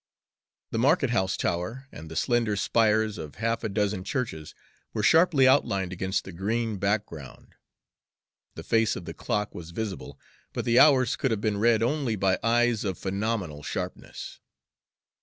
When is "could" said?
11.15-11.29